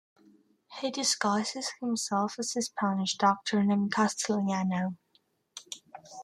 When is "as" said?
2.39-2.55